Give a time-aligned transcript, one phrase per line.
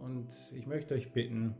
[0.00, 1.54] Und ich möchte euch bitten,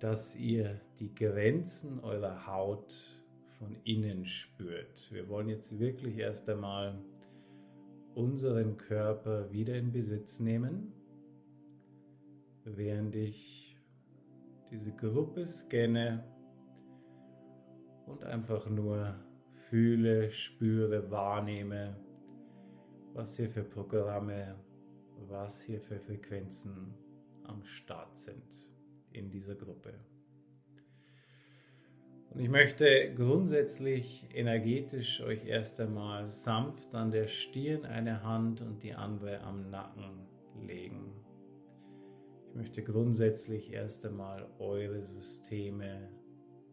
[0.00, 2.94] dass ihr die Grenzen eurer Haut
[3.58, 5.10] von innen spürt.
[5.10, 6.98] Wir wollen jetzt wirklich erst einmal
[8.14, 10.92] unseren Körper wieder in Besitz nehmen,
[12.64, 13.78] während ich
[14.70, 16.24] diese Gruppe scanne
[18.06, 19.14] und einfach nur
[19.68, 21.96] fühle, spüre, wahrnehme,
[23.12, 24.56] was hier für Programme,
[25.28, 26.94] was hier für Frequenzen
[27.44, 28.68] am Start sind
[29.12, 29.94] in dieser Gruppe.
[32.30, 38.82] Und ich möchte grundsätzlich energetisch euch erst einmal sanft an der Stirn eine Hand und
[38.82, 40.26] die andere am Nacken
[40.66, 41.12] legen.
[42.48, 46.10] Ich möchte grundsätzlich erst einmal eure Systeme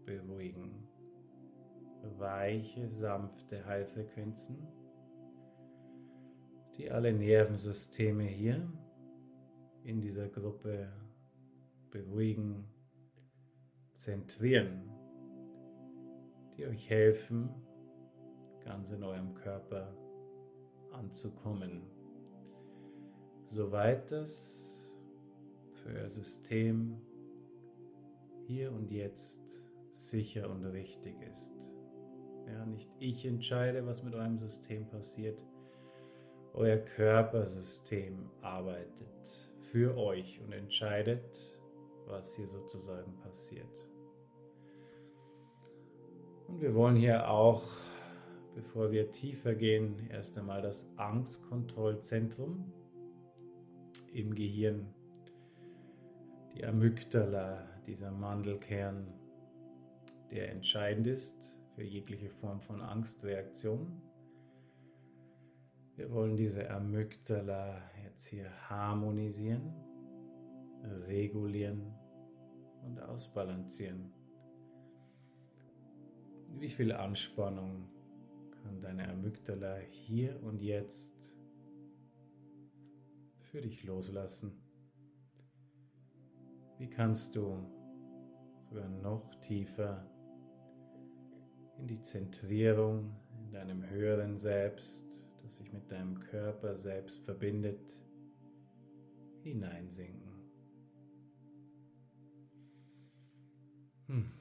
[0.06, 0.88] beruhigen.
[2.18, 4.68] Weiche, sanfte Heilfrequenzen,
[6.77, 8.68] die alle Nervensysteme hier
[9.84, 10.91] in dieser Gruppe
[11.92, 12.66] beruhigen,
[13.94, 14.89] zentrieren,
[16.58, 17.50] die euch helfen,
[18.64, 19.95] ganz in eurem Körper
[20.92, 21.83] anzukommen,
[23.45, 24.92] soweit das
[25.73, 27.02] für euer System
[28.48, 31.72] hier und jetzt sicher und richtig ist.
[32.48, 35.44] Ja, nicht ich entscheide, was mit eurem System passiert.
[36.56, 41.58] Euer Körpersystem arbeitet für euch und entscheidet,
[42.06, 43.88] was hier sozusagen passiert.
[46.48, 47.64] Und wir wollen hier auch,
[48.54, 52.72] bevor wir tiefer gehen, erst einmal das Angstkontrollzentrum
[54.14, 54.94] im Gehirn,
[56.56, 59.12] die Amygdala, dieser Mandelkern,
[60.30, 64.04] der entscheidend ist für jegliche Form von Angstreaktion.
[65.95, 69.73] Wir wollen diese Amygdala jetzt hier harmonisieren,
[71.08, 71.94] regulieren
[72.83, 74.11] und ausbalancieren.
[76.58, 77.89] Wie viel Anspannung
[78.52, 81.37] kann deine Amygdala hier und jetzt
[83.52, 84.64] für dich loslassen?
[86.80, 87.70] Wie kannst du
[88.67, 90.09] sogar noch tiefer
[91.77, 98.02] in die Zentrierung in deinem höheren Selbst, das sich mit deinem Körper selbst verbindet,
[99.42, 100.31] hineinsinken?
[104.08, 104.32] Hm.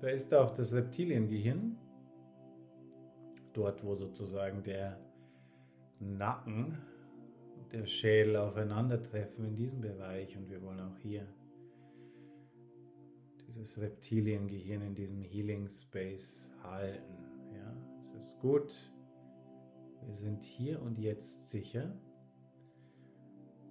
[0.00, 1.78] Da ist auch das Reptiliengehirn,
[3.54, 5.00] dort wo sozusagen der
[6.00, 6.76] Nacken
[7.56, 11.26] und der Schädel aufeinandertreffen in diesem Bereich und wir wollen auch hier
[13.46, 17.14] dieses Reptiliengehirn in diesem Healing Space halten.
[17.54, 18.93] Ja, es ist gut.
[20.06, 21.94] Wir sind hier und jetzt sicher.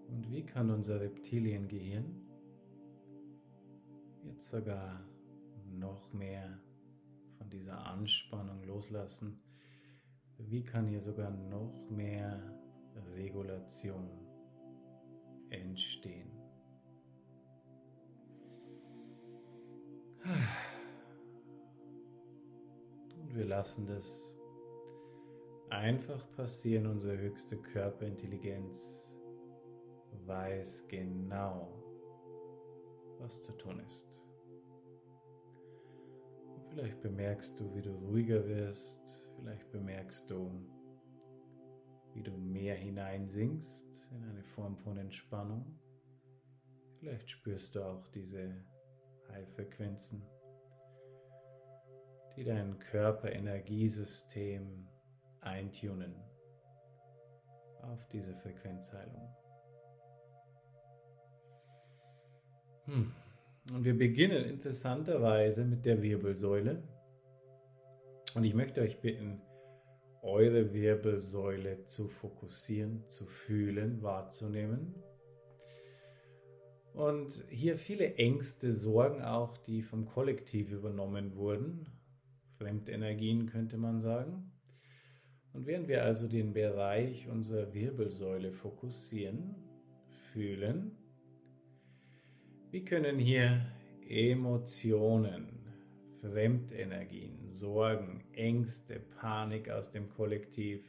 [0.07, 2.23] Und wie kann unser Reptiliengehirn
[4.25, 5.05] jetzt sogar
[5.66, 6.59] noch mehr
[7.38, 9.41] von dieser Anspannung loslassen.
[10.38, 12.41] Wie kann hier sogar noch mehr
[13.16, 14.09] Regulation
[15.49, 16.31] entstehen?
[23.19, 24.32] Und wir lassen das
[25.73, 26.88] einfach passieren.
[26.88, 29.17] Unsere höchste Körperintelligenz
[30.25, 31.84] weiß genau,
[33.19, 34.22] was zu tun ist.
[36.69, 39.28] Vielleicht bemerkst du, wie du ruhiger wirst.
[39.38, 40.51] Vielleicht bemerkst du,
[42.13, 45.79] wie du mehr hineinsinkst in eine Form von Entspannung.
[47.00, 48.63] Vielleicht spürst du auch diese
[49.29, 50.23] Heilfrequenzen,
[52.38, 54.88] die dein Körperenergiesystem
[55.45, 56.15] eintunen
[57.81, 59.35] auf diese Frequenzheilung.
[62.85, 63.11] Hm.
[63.73, 66.83] Und wir beginnen interessanterweise mit der Wirbelsäule.
[68.35, 69.41] Und ich möchte euch bitten,
[70.21, 74.96] eure Wirbelsäule zu fokussieren, zu fühlen, wahrzunehmen.
[76.93, 81.87] Und hier viele Ängste, Sorgen auch, die vom Kollektiv übernommen wurden.
[82.57, 84.53] Fremdenergien könnte man sagen.
[85.53, 89.55] Und während wir also den Bereich unserer Wirbelsäule fokussieren,
[90.32, 90.97] fühlen,
[92.72, 93.61] wie können hier
[94.09, 95.47] Emotionen,
[96.22, 100.82] Fremdenergien, Sorgen, Ängste, Panik aus dem Kollektiv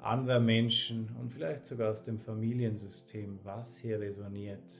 [0.00, 4.72] anderer Menschen und vielleicht sogar aus dem Familiensystem, was hier resoniert?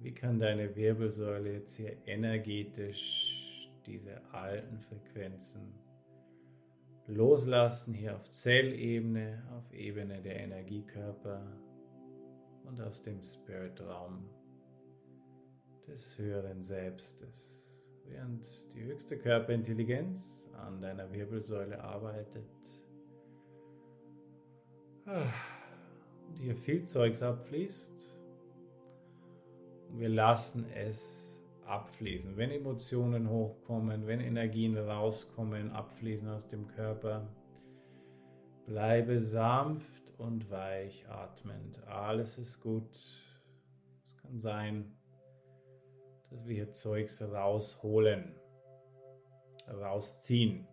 [0.00, 5.83] Wie kann deine Wirbelsäule jetzt hier energetisch diese alten Frequenzen
[7.06, 11.42] loslassen hier auf Zellebene, auf Ebene der Energiekörper
[12.64, 14.28] und aus dem Spirit-Raum
[15.86, 17.60] des höheren Selbstes.
[18.06, 22.44] Während die höchste Körperintelligenz an deiner Wirbelsäule arbeitet
[25.06, 28.14] und hier viel Zeugs abfließt
[29.90, 31.33] und wir lassen es
[31.66, 32.36] abfließen.
[32.36, 37.26] Wenn Emotionen hochkommen, wenn Energien rauskommen, abfließen aus dem Körper,
[38.66, 41.82] bleibe sanft und weich atmend.
[41.86, 42.94] Alles ist gut.
[44.06, 44.96] Es kann sein,
[46.30, 48.34] dass wir hier Zeugs rausholen,
[49.68, 50.66] rausziehen,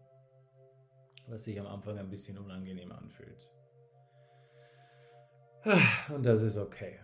[1.28, 3.50] was sich am Anfang ein bisschen unangenehm anfühlt.
[6.10, 7.00] Und das ist okay.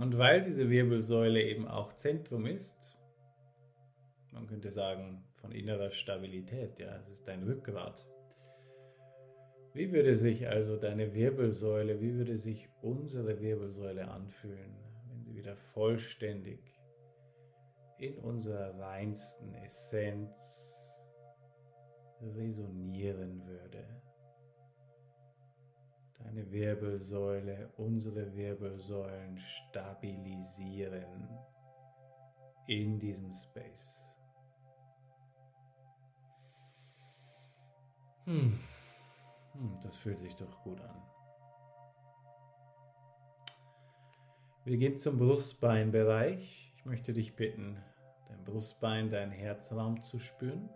[0.00, 2.95] Und weil diese Wirbelsäule eben auch Zentrum ist,
[4.36, 6.78] man könnte sagen, von innerer Stabilität.
[6.78, 8.06] Ja, es ist dein Rückgrat.
[9.72, 14.76] Wie würde sich also deine Wirbelsäule, wie würde sich unsere Wirbelsäule anfühlen,
[15.08, 16.60] wenn sie wieder vollständig
[17.98, 20.30] in unserer reinsten Essenz
[22.20, 24.02] resonieren würde?
[26.18, 31.28] Deine Wirbelsäule, unsere Wirbelsäulen stabilisieren
[32.66, 34.15] in diesem Space.
[38.26, 38.58] Hm.
[39.52, 41.02] Hm, das fühlt sich doch gut an.
[44.64, 46.72] Wir gehen zum Brustbeinbereich.
[46.76, 47.80] Ich möchte dich bitten,
[48.28, 50.68] dein Brustbein, dein Herzraum zu spüren.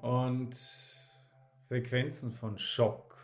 [0.00, 0.56] Und
[1.68, 3.16] Frequenzen von Schock,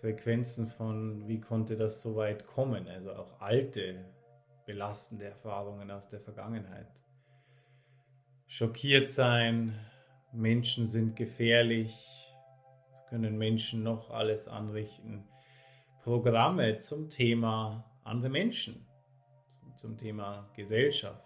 [0.00, 4.06] Frequenzen von, wie konnte das so weit kommen, also auch alte,
[4.64, 6.95] belastende Erfahrungen aus der Vergangenheit
[8.46, 9.78] schockiert sein,
[10.32, 11.96] Menschen sind gefährlich,
[12.92, 15.26] es können Menschen noch alles anrichten.
[16.02, 18.86] Programme zum Thema andere Menschen,
[19.76, 21.24] zum Thema Gesellschaft.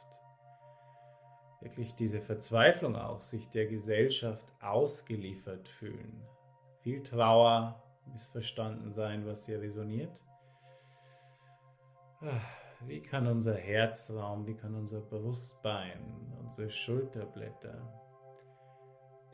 [1.61, 6.23] Wirklich diese Verzweiflung auch, sich der Gesellschaft ausgeliefert fühlen.
[6.83, 10.23] Viel Trauer, missverstanden sein, was hier resoniert.
[12.23, 12.60] Ah.
[12.87, 16.01] Wie kann unser Herzraum, wie kann unser Brustbein,
[16.41, 17.79] unsere Schulterblätter,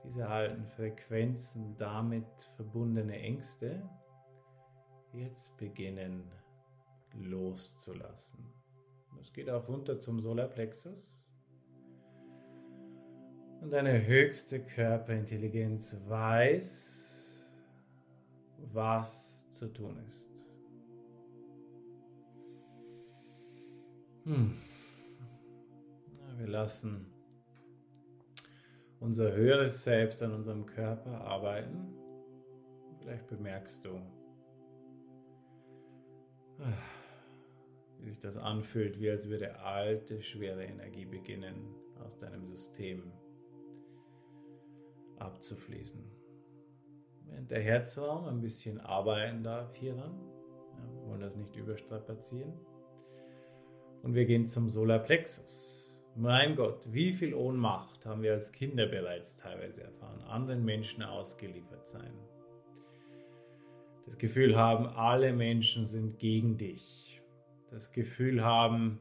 [0.05, 2.27] diese alten Frequenzen, damit
[2.57, 3.89] verbundene Ängste
[5.13, 6.31] jetzt beginnen
[7.15, 8.53] loszulassen.
[9.21, 11.33] Es geht auch runter zum Solarplexus.
[13.61, 17.49] Und deine höchste Körperintelligenz weiß,
[18.73, 20.36] was zu tun ist.
[24.27, 24.59] Hm.
[26.39, 27.07] Wir lassen
[28.99, 31.95] unser höheres Selbst an unserem Körper arbeiten.
[32.99, 34.01] Vielleicht bemerkst du,
[38.01, 43.13] wie sich das anfühlt, wie als würde alte, schwere Energie beginnen, aus deinem System
[45.19, 46.05] abzufließen.
[47.27, 50.19] Während der Herzraum ein bisschen arbeiten darf hieran,
[50.75, 52.53] ja, wir wollen das nicht überstrapazieren.
[54.07, 55.93] Und wir gehen zum Solarplexus.
[56.15, 61.89] Mein Gott, wie viel Ohnmacht haben wir als Kinder bereits teilweise erfahren, anderen Menschen ausgeliefert
[61.89, 62.13] sein.
[64.05, 67.21] Das Gefühl haben, alle Menschen sind gegen dich.
[67.73, 69.01] Das Gefühl haben,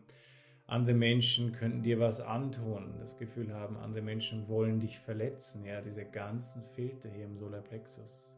[0.66, 2.96] andere Menschen könnten dir was antun.
[3.00, 5.66] Das Gefühl haben, andere Menschen wollen dich verletzen.
[5.66, 8.36] Ja, diese ganzen Filter hier im Solarplexus.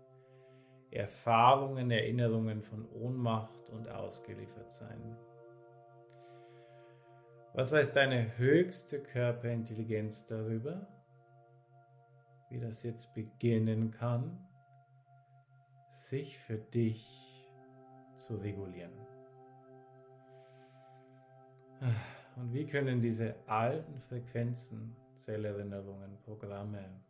[0.91, 5.15] Erfahrungen, Erinnerungen von Ohnmacht und ausgeliefert sein.
[7.57, 10.87] Was weiß deine höchste Körperintelligenz darüber,
[12.51, 14.47] wie das jetzt beginnen kann,
[15.91, 17.03] sich für dich
[18.15, 18.91] zu regulieren?
[22.35, 27.01] Und wie können diese alten Frequenzen, Zellerinnerungen, Programme,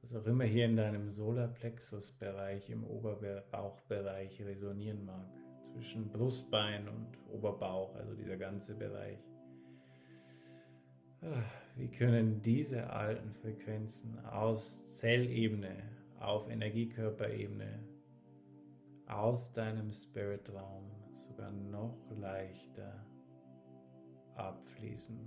[0.00, 5.26] was auch immer hier in deinem Solarplexus-Bereich, im Oberbauchbereich resonieren mag,
[5.74, 9.18] zwischen Brustbein und Oberbauch, also dieser ganze Bereich.
[11.20, 11.42] Ah,
[11.76, 15.74] wie können diese alten Frequenzen aus Zellebene
[16.20, 17.80] auf Energiekörperebene,
[19.08, 23.04] aus deinem Spiritraum sogar noch leichter
[24.36, 25.18] abfließen?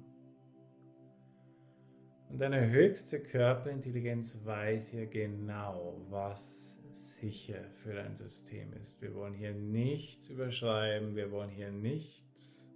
[2.29, 6.76] Und deine höchste Körperintelligenz weiß ja genau, was
[7.15, 9.01] sicher für dein System ist.
[9.01, 12.67] Wir wollen hier nichts überschreiben, wir wollen hier nichts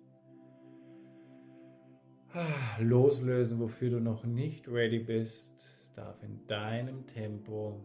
[2.34, 5.60] Ah, loslösen, wofür du noch nicht ready bist.
[5.60, 7.82] Es darf in deinem Tempo,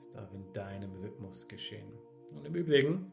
[0.00, 1.90] es darf in deinem Rhythmus geschehen.
[2.30, 3.10] Und im Übrigen,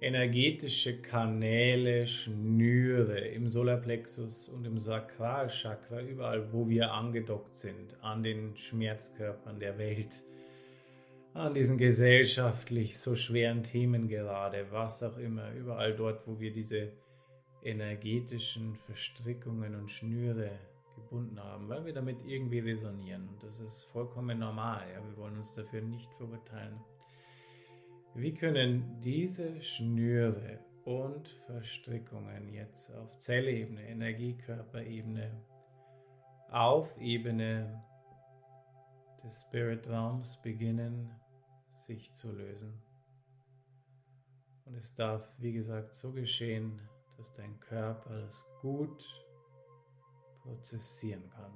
[0.00, 8.56] energetische Kanäle, Schnüre im Solarplexus und im Sakralchakra, überall wo wir angedockt sind, an den
[8.56, 10.22] Schmerzkörpern der Welt,
[11.32, 16.92] an diesen gesellschaftlich so schweren Themen gerade, was auch immer, überall dort, wo wir diese
[17.62, 20.50] energetischen Verstrickungen und Schnüre
[20.94, 23.28] gebunden haben, weil wir damit irgendwie resonieren.
[23.28, 24.82] Und das ist vollkommen normal.
[24.92, 25.02] Ja?
[25.04, 26.80] Wir wollen uns dafür nicht verurteilen.
[28.18, 35.30] Wie können diese Schnüre und Verstrickungen jetzt auf Zellebene, Energiekörperebene,
[36.48, 37.84] auf Ebene
[39.22, 41.10] des Spirit-Raums beginnen,
[41.68, 42.80] sich zu lösen?
[44.64, 46.80] Und es darf, wie gesagt, so geschehen,
[47.18, 49.04] dass dein Körper das gut
[50.40, 51.52] prozessieren kann.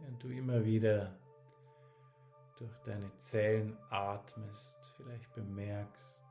[0.00, 1.16] Während du immer wieder
[2.58, 6.24] durch deine Zellen atmest, vielleicht bemerkst,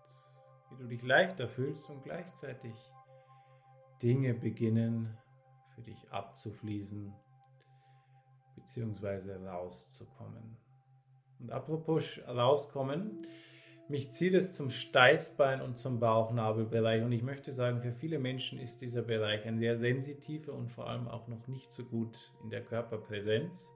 [0.72, 2.74] wie du dich leichter fühlst und gleichzeitig
[4.02, 5.18] Dinge beginnen
[5.74, 7.14] für dich abzufließen
[8.56, 9.46] bzw.
[9.46, 10.58] rauszukommen.
[11.40, 13.26] Und apropos rauskommen,
[13.88, 18.58] mich zieht es zum Steißbein und zum Bauchnabelbereich und ich möchte sagen, für viele Menschen
[18.58, 22.50] ist dieser Bereich ein sehr sensitiver und vor allem auch noch nicht so gut in
[22.50, 23.76] der Körperpräsenz.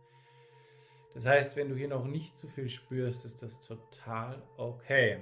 [1.14, 5.20] Das heißt, wenn du hier noch nicht so viel spürst, ist das total okay.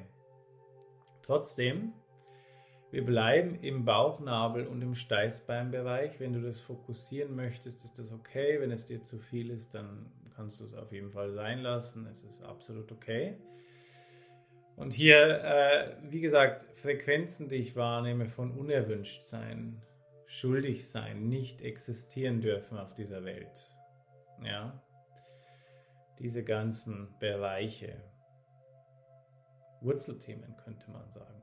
[1.22, 1.94] Trotzdem,
[2.92, 6.20] wir bleiben im Bauchnabel und im Steißbeinbereich.
[6.20, 8.60] Wenn du das fokussieren möchtest, ist das okay.
[8.60, 12.08] Wenn es dir zu viel ist, dann kannst du es auf jeden Fall sein lassen.
[12.08, 13.38] Es ist absolut okay.
[14.78, 19.82] Und hier, äh, wie gesagt, Frequenzen, die ich wahrnehme von unerwünscht sein,
[20.28, 23.72] schuldig sein, nicht existieren dürfen auf dieser Welt.
[24.46, 24.80] Ja,
[26.20, 28.02] diese ganzen Bereiche,
[29.82, 31.42] Wurzelthemen könnte man sagen.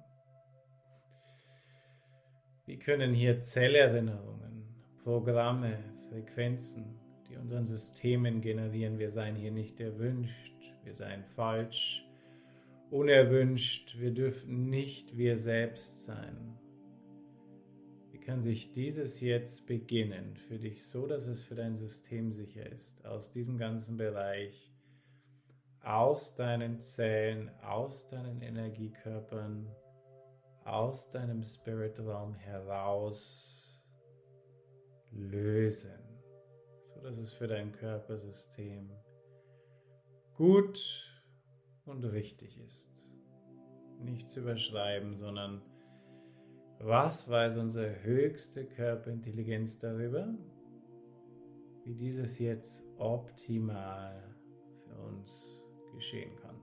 [2.67, 4.65] Wie können hier Zellerinnerungen,
[5.03, 5.79] Programme,
[6.09, 12.05] Frequenzen, die unseren Systemen generieren, wir seien hier nicht erwünscht, wir seien falsch,
[12.91, 16.59] unerwünscht, wir dürfen nicht wir selbst sein.
[18.25, 23.05] Kann sich dieses jetzt beginnen für dich so, dass es für dein System sicher ist,
[23.05, 24.73] aus diesem ganzen Bereich,
[25.83, 29.69] aus deinen Zellen, aus deinen Energiekörpern,
[30.65, 33.85] aus deinem Spiritraum heraus
[35.11, 36.23] lösen,
[36.87, 38.91] so dass es für dein Körpersystem
[40.35, 41.11] gut
[41.85, 43.13] und richtig ist.
[44.01, 45.61] Nicht zu überschreiben, sondern
[46.81, 50.35] was weiß unsere höchste Körperintelligenz darüber,
[51.85, 54.35] wie dieses jetzt optimal
[54.87, 55.63] für uns
[55.95, 56.61] geschehen kann.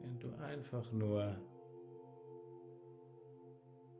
[0.00, 1.36] Wenn du einfach nur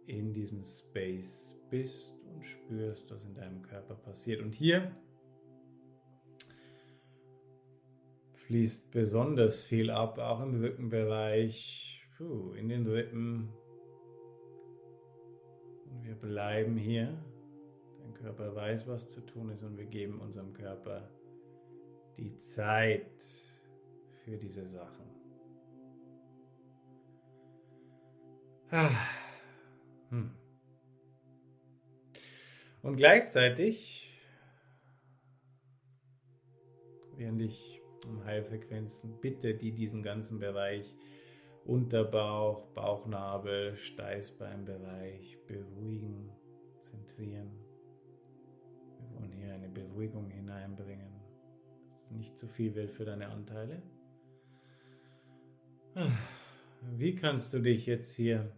[0.06, 4.40] in diesem Space bist und spürst, was in deinem Körper passiert.
[4.40, 4.94] Und hier
[8.52, 12.06] fließt besonders viel ab, auch im Rückenbereich,
[12.58, 13.48] in den Rippen.
[15.86, 17.16] Und wir bleiben hier.
[18.02, 21.08] Dein Körper weiß, was zu tun ist und wir geben unserem Körper
[22.18, 23.24] die Zeit
[24.22, 25.06] für diese Sachen.
[28.70, 28.90] Ah.
[30.10, 30.30] Hm.
[32.82, 34.10] Und gleichzeitig,
[37.16, 37.71] während ich
[38.04, 40.94] um Heilfrequenzen, bitte, die diesen ganzen Bereich
[41.64, 46.30] Unterbauch, Bauchnabel, Steißbeinbereich beruhigen,
[46.80, 47.50] zentrieren.
[48.98, 51.12] Wir wollen hier eine Beruhigung hineinbringen,
[51.86, 53.82] dass es nicht zu viel wird für deine Anteile.
[56.96, 58.50] Wie kannst du dich jetzt hier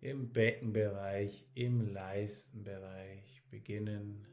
[0.00, 4.26] im Beckenbereich, im Leistenbereich beginnen,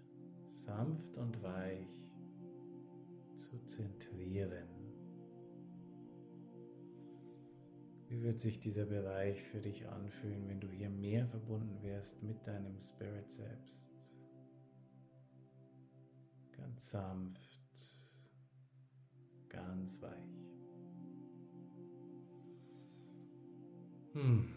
[0.45, 2.00] sanft und weich
[3.51, 4.67] zu zentrieren.
[8.07, 12.45] Wie wird sich dieser Bereich für dich anfühlen, wenn du hier mehr verbunden wärst mit
[12.47, 13.89] deinem Spirit selbst?
[16.55, 17.41] Ganz sanft,
[19.49, 20.11] ganz weich.
[24.13, 24.47] Hm.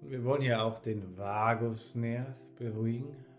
[0.00, 3.31] Und wir wollen hier auch den Vagusnerv beruhigen.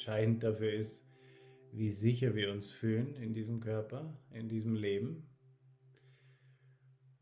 [0.00, 1.06] Entscheidend dafür ist,
[1.72, 5.28] wie sicher wir uns fühlen in diesem Körper, in diesem Leben.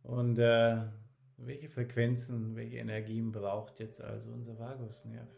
[0.04, 0.85] Und äh,
[1.38, 5.28] welche Frequenzen, welche Energien braucht jetzt also unser Vagusnerv?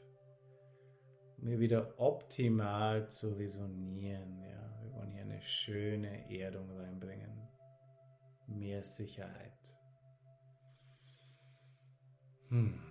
[1.39, 4.43] Um hier wieder optimal zu resonieren.
[4.43, 4.83] Ja?
[4.83, 7.49] Wir wollen hier eine schöne Erdung reinbringen.
[8.49, 9.79] Mehr Sicherheit.
[12.51, 12.90] Hm.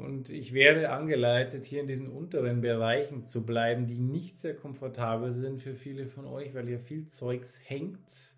[0.00, 5.34] Und ich werde angeleitet, hier in diesen unteren Bereichen zu bleiben, die nicht sehr komfortabel
[5.34, 8.34] sind für viele von euch, weil hier viel Zeugs hängt.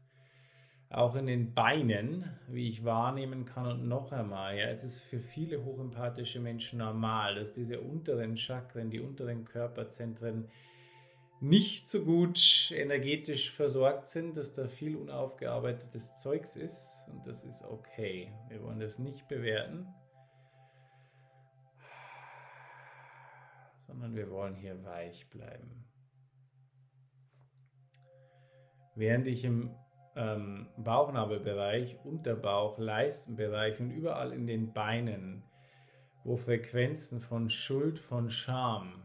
[0.90, 3.66] Auch in den Beinen, wie ich wahrnehmen kann.
[3.66, 8.90] Und noch einmal, ja, es ist für viele hochempathische Menschen normal, dass diese unteren Chakren,
[8.90, 10.48] die unteren Körperzentren
[11.40, 17.06] nicht so gut energetisch versorgt sind, dass da viel unaufgearbeitetes Zeugs ist.
[17.10, 18.32] Und das ist okay.
[18.48, 19.86] Wir wollen das nicht bewerten.
[23.92, 25.84] Sondern wir wollen hier weich bleiben.
[28.94, 29.74] Während ich im
[30.16, 35.44] ähm, Bauchnabelbereich, Unterbauch, Leistenbereich und überall in den Beinen,
[36.24, 39.02] wo Frequenzen von Schuld, von Scham,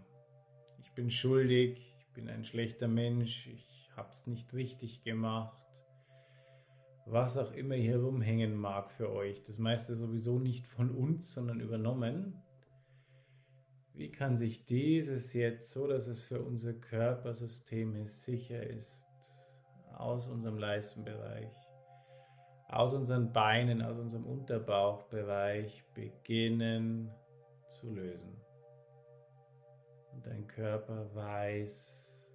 [0.79, 5.63] ich bin schuldig, ich bin ein schlechter Mensch, ich habe es nicht richtig gemacht,
[7.05, 11.59] was auch immer hier rumhängen mag für euch, das meiste sowieso nicht von uns, sondern
[11.59, 12.41] übernommen,
[13.97, 19.07] wie kann sich dieses jetzt, so dass es für unser Körpersystem sicher ist,
[19.95, 21.51] aus unserem Leistenbereich,
[22.67, 27.11] aus unseren Beinen, aus unserem Unterbauchbereich beginnen
[27.71, 28.39] zu lösen?
[30.13, 32.31] Und dein Körper weiß,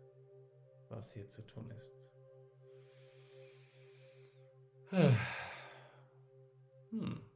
[0.89, 2.13] was hier zu tun ist.
[6.91, 7.32] Hm.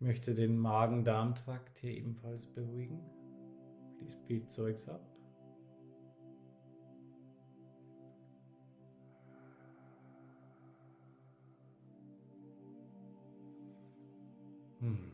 [0.00, 3.00] Ich möchte den Magen-Darm-Trakt hier ebenfalls beruhigen.
[3.98, 5.04] Fließt viel Zeugs ab.
[14.78, 15.10] Hm.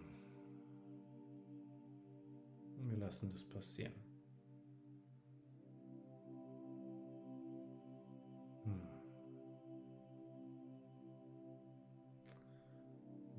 [2.82, 4.13] Wir lassen das passieren.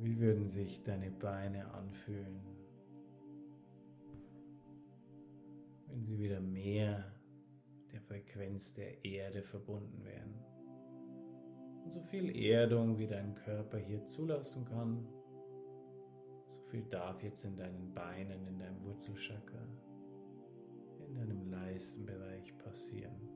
[0.05, 2.39] Wie würden sich deine Beine anfühlen,
[5.87, 7.11] wenn sie wieder mehr
[7.91, 10.35] der Frequenz der Erde verbunden wären?
[11.83, 15.07] Und so viel Erdung, wie dein Körper hier zulassen kann,
[16.51, 19.67] so viel darf jetzt in deinen Beinen, in deinem Wurzelchakra,
[21.07, 23.27] in deinem Leistenbereich passieren.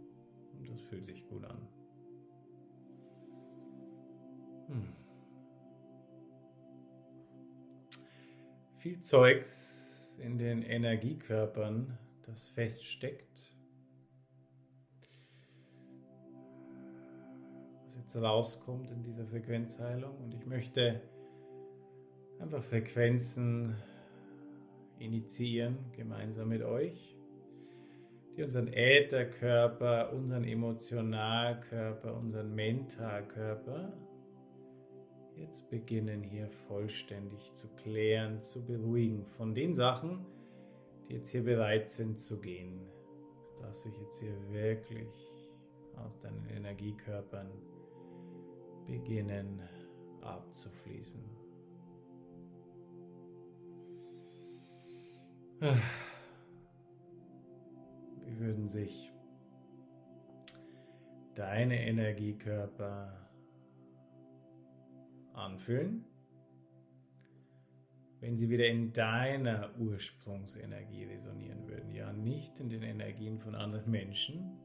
[0.60, 1.68] Und das fühlt sich gut an.
[4.68, 5.09] Hm.
[8.80, 13.54] Viel Zeugs in den Energiekörpern, das feststeckt,
[17.84, 20.16] was jetzt rauskommt in dieser Frequenzheilung.
[20.24, 21.02] Und ich möchte
[22.40, 23.76] einfach Frequenzen
[24.98, 27.18] initiieren, gemeinsam mit euch,
[28.38, 33.92] die unseren Ätherkörper, unseren Emotionalkörper, unseren Mentalkörper
[35.40, 40.26] jetzt beginnen hier vollständig zu klären, zu beruhigen von den Sachen,
[41.08, 42.80] die jetzt hier bereit sind zu gehen.
[43.52, 45.08] Das darf sich jetzt hier wirklich
[45.98, 47.52] aus deinen Energiekörpern
[48.88, 49.62] beginnen
[50.22, 51.24] abzufließen.
[58.26, 59.12] Wie würden sich
[61.36, 63.29] deine Energiekörper
[65.40, 66.06] anfühlen,
[68.20, 71.92] wenn sie wieder in deiner Ursprungsenergie resonieren würden.
[71.94, 74.60] Ja, nicht in den Energien von anderen Menschen,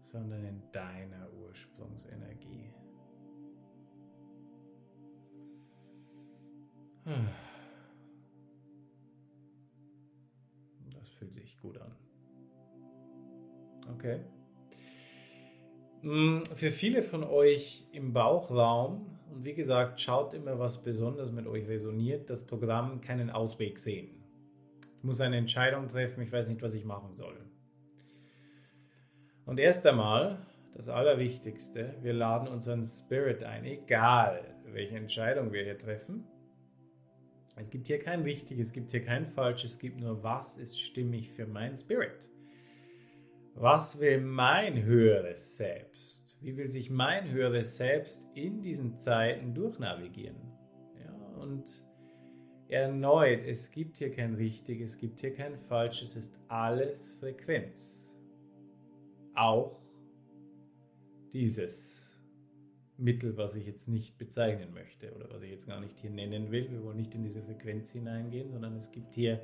[0.00, 2.72] sondern in deiner Ursprungsenergie.
[10.92, 11.92] Das fühlt sich gut an.
[13.94, 14.20] Okay.
[16.02, 21.46] Mm, für viele von euch im Bauchraum und wie gesagt, schaut immer, was besonders mit
[21.46, 22.28] euch resoniert.
[22.28, 24.22] Das Programm keinen Ausweg sehen.
[24.98, 27.36] Ich muss eine Entscheidung treffen, ich weiß nicht, was ich machen soll.
[29.46, 35.78] Und erst einmal, das Allerwichtigste, wir laden unseren Spirit ein, egal welche Entscheidung wir hier
[35.78, 36.24] treffen.
[37.56, 40.80] Es gibt hier kein richtig, es gibt hier kein falsch, es gibt nur, was ist
[40.80, 42.28] stimmig für mein Spirit.
[43.54, 46.21] Was will mein höheres Selbst?
[46.42, 50.36] Wie will sich mein höheres Selbst in diesen Zeiten durchnavigieren?
[50.98, 51.64] Ja, und
[52.68, 58.08] erneut, es gibt hier kein richtig, es gibt hier kein falsch, es ist alles Frequenz.
[59.34, 59.80] Auch
[61.32, 62.18] dieses
[62.98, 66.50] Mittel, was ich jetzt nicht bezeichnen möchte oder was ich jetzt gar nicht hier nennen
[66.50, 66.70] will.
[66.70, 69.40] Wir wollen nicht in diese Frequenz hineingehen, sondern es gibt hier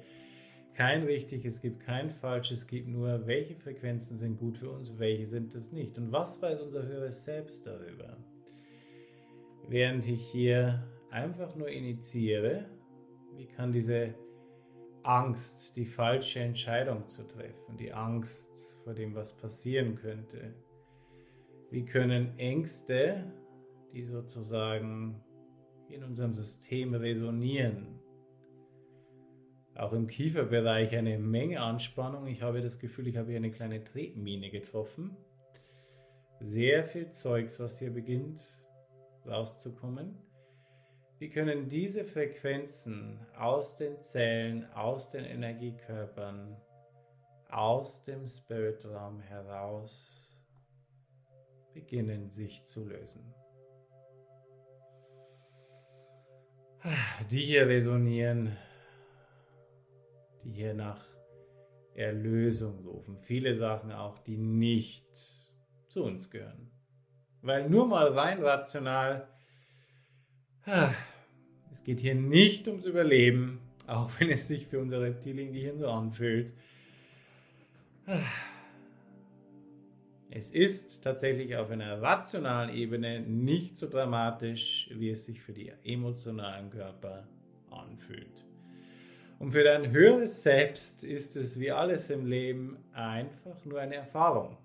[0.79, 4.97] kein richtig, es gibt kein falsch, es gibt nur, welche Frequenzen sind gut für uns,
[4.97, 5.99] welche sind es nicht.
[5.99, 8.17] Und was weiß unser höheres Selbst darüber?
[9.67, 12.64] Während ich hier einfach nur initiiere,
[13.35, 14.14] wie kann diese
[15.03, 20.55] Angst, die falsche Entscheidung zu treffen, die Angst vor dem, was passieren könnte,
[21.73, 23.25] wie können Ängste,
[23.93, 25.21] die sozusagen
[25.88, 27.99] in unserem System resonieren,
[29.79, 32.27] auch im Kieferbereich eine Menge Anspannung.
[32.27, 35.17] Ich habe das Gefühl, ich habe hier eine kleine Tretmine getroffen.
[36.41, 38.41] Sehr viel Zeugs, was hier beginnt
[39.27, 40.19] rauszukommen.
[41.19, 46.57] Wie können diese Frequenzen aus den Zellen, aus den Energiekörpern,
[47.49, 50.38] aus dem Spiritraum heraus
[51.75, 53.35] beginnen sich zu lösen?
[57.31, 58.57] Die hier resonieren
[60.44, 61.05] die hier nach
[61.94, 63.18] Erlösung rufen.
[63.18, 65.05] Viele Sachen auch, die nicht
[65.88, 66.70] zu uns gehören.
[67.42, 69.29] Weil nur mal rein rational,
[71.72, 76.53] es geht hier nicht ums Überleben, auch wenn es sich für unser Reptiliengehirn so anfühlt.
[80.31, 85.72] Es ist tatsächlich auf einer rationalen Ebene nicht so dramatisch, wie es sich für die
[85.85, 87.27] emotionalen Körper
[87.70, 88.44] anfühlt.
[89.38, 94.57] Und für dein höheres Selbst ist es wie alles im Leben einfach nur eine Erfahrung.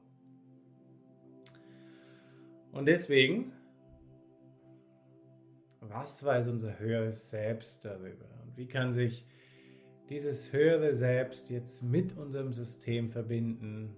[2.71, 3.53] Und deswegen,
[5.79, 8.25] was weiß unser höheres Selbst darüber?
[8.43, 9.27] Und wie kann sich
[10.09, 13.95] dieses höhere Selbst jetzt mit unserem System verbinden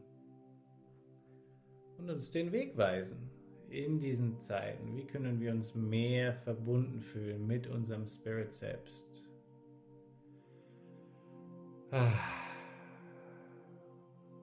[1.97, 3.29] und uns den Weg weisen
[3.69, 4.97] in diesen Zeiten?
[4.97, 9.24] Wie können wir uns mehr verbunden fühlen mit unserem Spirit Selbst?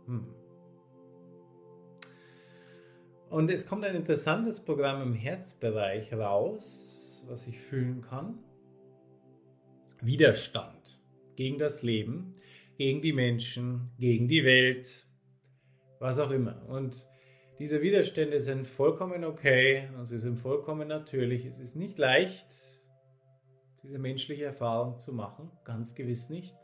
[0.06, 0.26] Hm.
[3.28, 8.38] Und es kommt ein interessantes Programm im Herzbereich raus, was ich fühlen kann.
[10.00, 11.00] Widerstand
[11.36, 12.36] gegen das Leben,
[12.78, 15.06] gegen die Menschen, gegen die Welt,
[15.98, 16.66] was auch immer.
[16.68, 17.06] Und
[17.58, 21.44] diese Widerstände sind vollkommen okay und sie sind vollkommen natürlich.
[21.44, 22.46] Es ist nicht leicht,
[23.82, 26.56] diese menschliche Erfahrung zu machen, ganz gewiss nicht.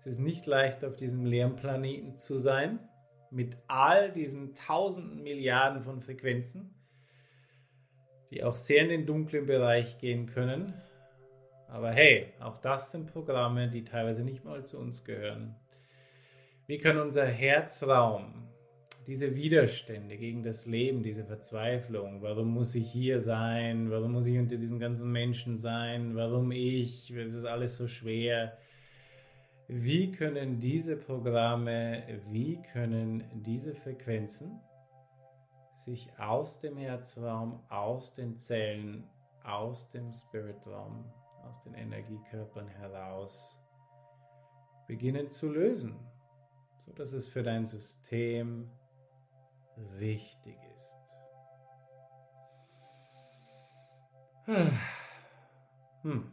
[0.00, 2.78] Es ist nicht leicht, auf diesem leeren Planeten zu sein,
[3.30, 6.74] mit all diesen tausenden Milliarden von Frequenzen,
[8.30, 10.72] die auch sehr in den dunklen Bereich gehen können.
[11.68, 15.54] Aber hey, auch das sind Programme, die teilweise nicht mal zu uns gehören.
[16.66, 18.48] Wie kann unser Herzraum
[19.06, 24.38] diese Widerstände gegen das Leben, diese Verzweiflung, warum muss ich hier sein, warum muss ich
[24.38, 28.56] unter diesen ganzen Menschen sein, warum ich, es ist alles so schwer,
[29.72, 34.60] wie können diese Programme, wie können diese Frequenzen
[35.76, 39.08] sich aus dem Herzraum, aus den Zellen,
[39.44, 41.04] aus dem Spiritraum,
[41.44, 43.62] aus den Energiekörpern heraus
[44.88, 45.94] beginnen zu lösen,
[46.78, 48.68] so dass es für dein System
[50.00, 50.96] richtig ist.
[56.02, 56.32] Hm.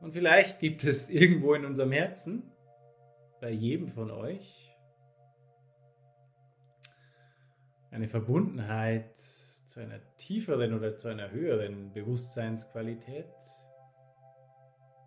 [0.00, 2.52] Und vielleicht gibt es irgendwo in unserem Herzen,
[3.40, 4.72] bei jedem von euch,
[7.90, 13.26] eine Verbundenheit zu einer tieferen oder zu einer höheren Bewusstseinsqualität,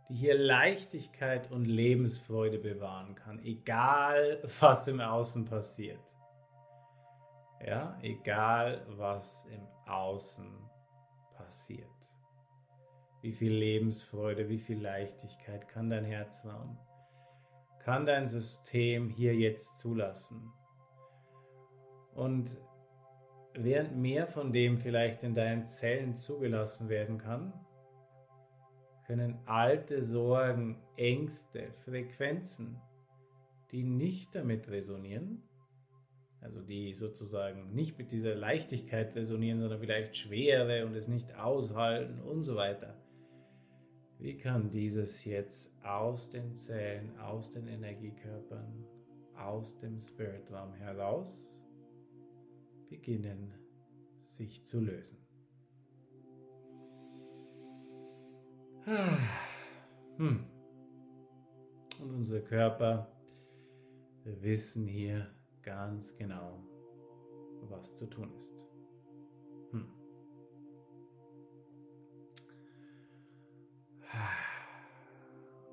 [0.10, 6.00] die hier Leichtigkeit und Lebensfreude bewahren kann, egal was im Außen passiert.
[7.66, 10.70] Ja, egal was im Außen
[11.36, 11.99] passiert.
[13.22, 16.78] Wie viel Lebensfreude, wie viel Leichtigkeit kann dein Herzraum,
[17.80, 20.52] kann dein System hier jetzt zulassen.
[22.14, 22.58] Und
[23.54, 27.54] während mehr von dem vielleicht in deinen Zellen zugelassen werden kann,
[29.06, 32.80] können alte Sorgen, Ängste, Frequenzen,
[33.72, 35.42] die nicht damit resonieren,
[36.42, 42.22] also die sozusagen nicht mit dieser Leichtigkeit resonieren, sondern vielleicht Schwere und es nicht aushalten
[42.22, 42.99] und so weiter,
[44.20, 48.86] wie kann dieses jetzt aus den Zellen, aus den Energiekörpern,
[49.36, 51.58] aus dem Spiritraum heraus
[52.90, 53.54] beginnen
[54.26, 55.18] sich zu lösen.
[60.18, 60.46] Hm.
[62.00, 63.12] Und unser Körper,
[64.24, 65.30] wir wissen hier
[65.62, 66.64] ganz genau,
[67.70, 68.66] was zu tun ist.
[69.72, 69.99] Hm.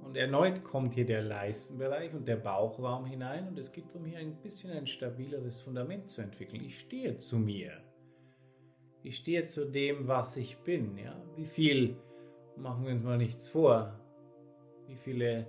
[0.03, 4.19] Und erneut kommt hier der Leistenbereich und der Bauchraum hinein und es geht darum, hier
[4.19, 6.65] ein bisschen ein stabileres Fundament zu entwickeln.
[6.65, 7.73] Ich stehe zu mir.
[9.03, 10.97] Ich stehe zu dem, was ich bin.
[10.97, 11.21] Ja?
[11.37, 11.97] Wie viel,
[12.57, 13.99] machen wir uns mal nichts vor,
[14.87, 15.47] wie viele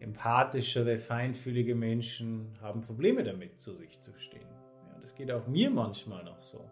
[0.00, 4.48] empathischere, feinfühlige Menschen haben Probleme damit, zu sich zu stehen.
[4.88, 6.68] Ja, das geht auch mir manchmal noch so,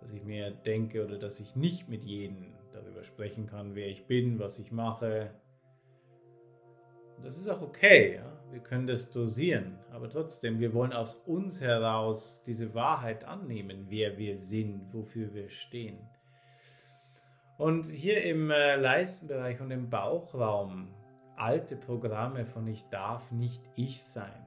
[0.00, 4.06] dass ich mir denke oder dass ich nicht mit jedem darüber sprechen kann, wer ich
[4.06, 5.30] bin, was ich mache.
[7.22, 8.32] Das ist auch okay, ja?
[8.50, 14.18] wir können das dosieren, aber trotzdem, wir wollen aus uns heraus diese Wahrheit annehmen, wer
[14.18, 15.98] wir sind, wofür wir stehen.
[17.58, 20.88] Und hier im äh, Leistenbereich und im Bauchraum
[21.36, 24.46] alte Programme von ich darf nicht ich sein.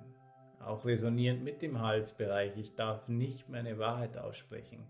[0.60, 4.86] Auch resonierend mit dem Halsbereich, ich darf nicht meine Wahrheit aussprechen.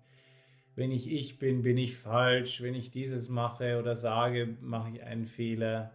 [0.75, 2.61] Wenn ich ich bin, bin ich falsch.
[2.61, 5.91] Wenn ich dieses mache oder sage, mache ich einen Fehler.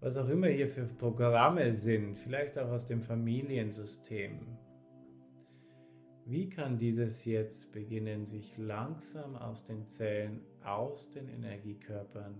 [0.00, 4.58] Was auch immer hier für Programme sind, vielleicht auch aus dem Familiensystem.
[6.24, 12.36] Wie kann dieses jetzt beginnen, sich langsam aus den Zellen, aus den Energiekörpern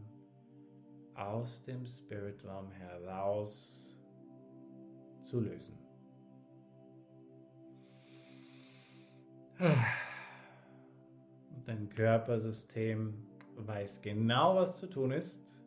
[1.18, 3.98] aus dem Spiritraum heraus
[5.20, 5.76] zu lösen.
[9.58, 9.76] Und
[11.68, 13.12] dein Körpersystem
[13.56, 15.62] weiß genau, was zu tun ist.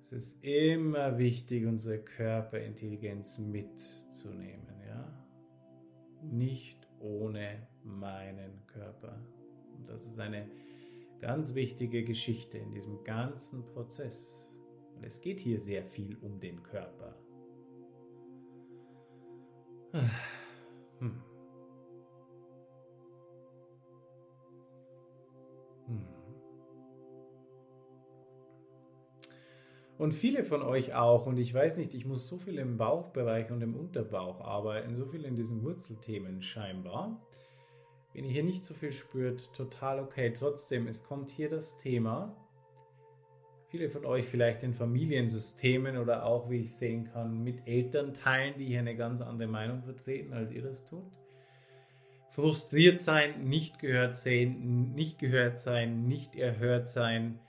[0.00, 5.26] Es ist immer wichtig, unsere Körperintelligenz mitzunehmen, ja?
[6.22, 9.20] Nicht ohne meinen Körper.
[9.76, 10.50] Und das ist eine
[11.20, 14.50] ganz wichtige Geschichte in diesem ganzen Prozess.
[14.96, 17.14] Und es geht hier sehr viel um den Körper.
[21.00, 21.22] Hm.
[29.98, 33.50] Und viele von euch auch, und ich weiß nicht, ich muss so viel im Bauchbereich
[33.50, 37.20] und im Unterbauch arbeiten, so viel in diesen Wurzelthemen scheinbar.
[38.14, 40.32] Wenn ihr hier nicht so viel spürt, total okay.
[40.32, 42.36] Trotzdem, es kommt hier das Thema.
[43.70, 48.66] Viele von euch vielleicht in Familiensystemen oder auch, wie ich sehen kann, mit Elternteilen, die
[48.66, 51.10] hier eine ganz andere Meinung vertreten, als ihr das tut.
[52.38, 57.40] Frustriert sein, nicht gehört sein, nicht gehört sein, nicht erhört sein,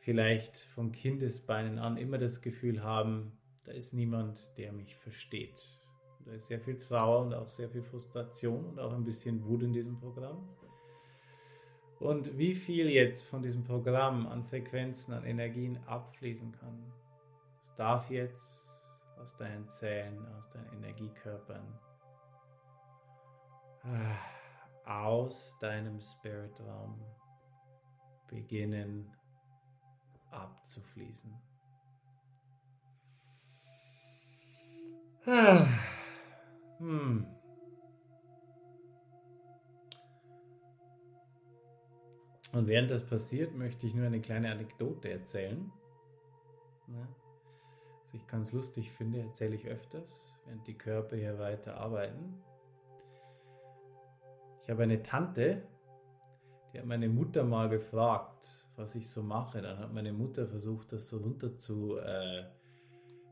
[0.00, 3.32] vielleicht von Kindesbeinen an immer das Gefühl haben,
[3.66, 5.76] da ist niemand, der mich versteht.
[6.24, 9.64] Da ist sehr viel Trauer und auch sehr viel Frustration und auch ein bisschen Wut
[9.64, 10.48] in diesem Programm.
[12.00, 16.90] Und wie viel jetzt von diesem Programm an Frequenzen, an Energien abfließen kann.
[17.60, 18.62] Es darf jetzt
[19.20, 21.78] aus deinen Zellen, aus deinen Energiekörpern,
[24.84, 27.00] aus deinem Spiritraum
[28.28, 29.10] beginnen
[30.30, 31.32] abzufließen.
[35.26, 35.66] Ah.
[36.78, 37.26] Hm.
[42.52, 45.72] Und während das passiert, möchte ich nur eine kleine Anekdote erzählen.
[46.86, 52.42] Was ich ganz lustig finde, erzähle ich öfters, während die Körper hier weiter arbeiten.
[54.62, 55.62] Ich habe eine Tante,
[56.72, 59.60] die hat meine Mutter mal gefragt, was ich so mache.
[59.60, 62.44] Dann hat meine Mutter versucht, das so runter zu äh,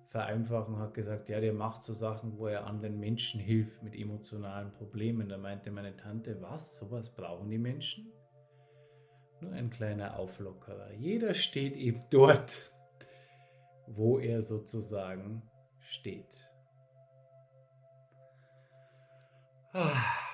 [0.08, 4.72] vereinfachen, hat gesagt, ja, der macht so Sachen, wo er anderen Menschen hilft mit emotionalen
[4.72, 5.28] Problemen.
[5.28, 8.12] Da meinte meine Tante, was, sowas brauchen die Menschen?
[9.40, 10.92] Nur ein kleiner Auflockerer.
[10.94, 12.72] Jeder steht eben dort,
[13.86, 15.48] wo er sozusagen
[15.80, 16.50] steht.
[19.72, 20.29] Ah.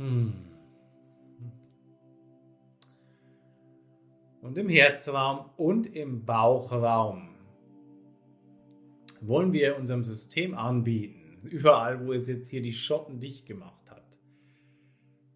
[0.00, 0.32] Hmm.
[4.40, 7.28] und im Herzraum und im Bauchraum
[9.20, 14.16] wollen wir unserem System anbieten, überall, wo es jetzt hier die Schotten dicht gemacht hat,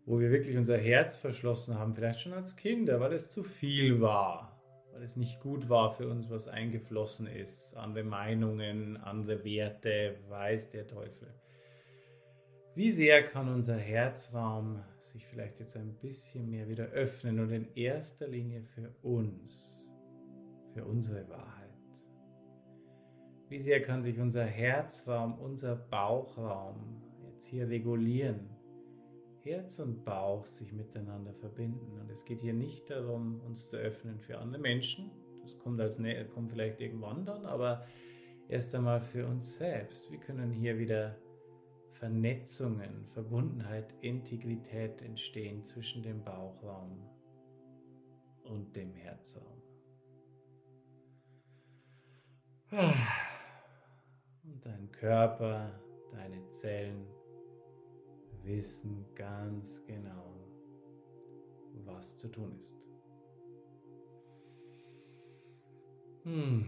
[0.07, 4.01] wo wir wirklich unser Herz verschlossen haben, vielleicht schon als Kinder, weil es zu viel
[4.01, 4.59] war,
[4.93, 10.71] weil es nicht gut war für uns, was eingeflossen ist, andere Meinungen, andere Werte, weiß
[10.71, 11.29] der Teufel.
[12.77, 17.73] Wie sehr kann unser Herzraum sich vielleicht jetzt ein bisschen mehr wieder öffnen und in
[17.77, 19.93] erster Linie für uns,
[20.73, 21.71] für unsere Wahrheit?
[23.49, 28.51] Wie sehr kann sich unser Herzraum, unser Bauchraum jetzt hier regulieren?
[29.45, 32.01] Herz und Bauch sich miteinander verbinden.
[32.01, 35.13] Und es geht hier nicht darum, uns zu öffnen für andere Menschen.
[35.43, 36.03] Das kommt, als,
[36.35, 37.87] kommt vielleicht irgendwann dann, aber
[38.49, 40.11] erst einmal für uns selbst.
[40.11, 41.15] Wir können hier wieder
[42.05, 46.99] Vernetzungen, Verbundenheit, Integrität entstehen zwischen dem Bauchraum
[48.43, 49.63] und dem Herzraum.
[54.43, 55.81] Und dein Körper,
[56.13, 57.07] deine Zellen
[58.43, 60.47] wissen ganz genau,
[61.87, 62.77] was zu tun ist.
[66.25, 66.67] Hm.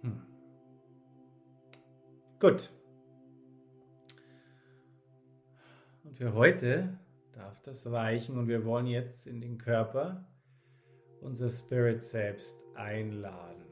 [0.00, 0.22] Hm.
[2.40, 2.70] Gut.
[6.14, 6.96] Und für heute
[7.32, 10.24] darf das reichen und wir wollen jetzt in den Körper
[11.20, 13.64] unser Spirit selbst einladen.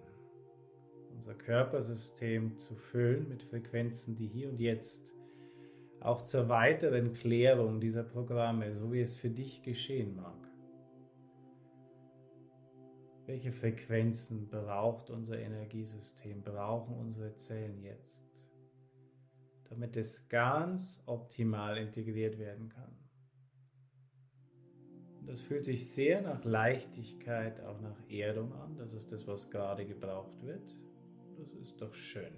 [1.14, 5.14] Unser Körpersystem zu füllen mit Frequenzen, die hier und jetzt
[6.00, 10.48] auch zur weiteren Klärung dieser Programme, so wie es für dich geschehen mag.
[13.26, 18.31] Welche Frequenzen braucht unser Energiesystem, brauchen unsere Zellen jetzt,
[19.72, 22.94] damit es ganz optimal integriert werden kann?
[25.24, 28.76] Das fühlt sich sehr nach Leichtigkeit, auch nach Erdung an.
[28.76, 30.76] Das ist das, was gerade gebraucht wird.
[31.38, 32.34] Das ist doch schön.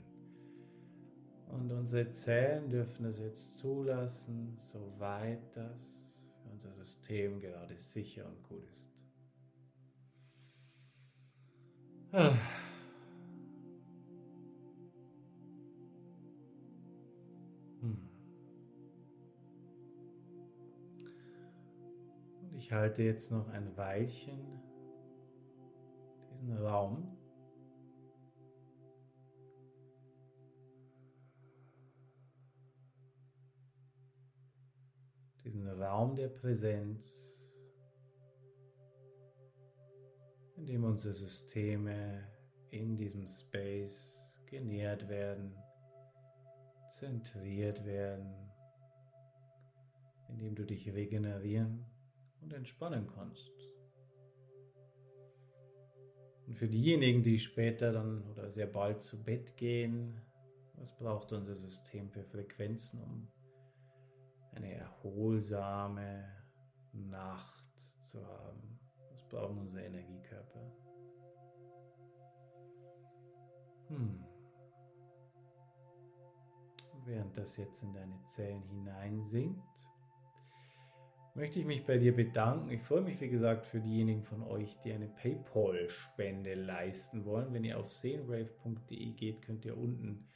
[1.48, 8.42] Und unsere Zellen dürfen es jetzt zulassen, soweit das für unser System gerade sicher und
[8.44, 8.92] gut ist.
[12.12, 12.32] Ah.
[22.40, 24.60] Und ich halte jetzt noch ein Weilchen
[26.44, 27.16] diesen Raum.
[35.44, 37.60] Diesen Raum der Präsenz,
[40.56, 42.26] in dem unsere Systeme
[42.70, 45.54] in diesem Space genährt werden,
[46.94, 48.32] zentriert werden,
[50.28, 51.84] in dem du dich regenerieren
[52.40, 53.50] und entspannen kannst.
[56.46, 60.20] Und für diejenigen, die später dann oder sehr bald zu Bett gehen,
[60.74, 63.28] was braucht unser System für Frequenzen, um
[64.52, 66.28] eine erholsame
[66.92, 68.78] Nacht zu haben.
[69.10, 70.72] Das brauchen unsere Energiekörper.
[73.88, 74.33] Hm.
[77.06, 79.88] Während das jetzt in deine Zellen hineinsinkt,
[81.34, 82.70] möchte ich mich bei dir bedanken.
[82.70, 87.52] Ich freue mich, wie gesagt, für diejenigen von euch, die eine PayPal-Spende leisten wollen.
[87.52, 90.28] Wenn ihr auf seenwave.de geht, könnt ihr unten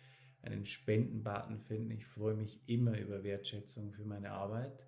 [0.43, 1.91] einen Spendenbutton finden.
[1.93, 4.88] Ich freue mich immer über Wertschätzung für meine Arbeit.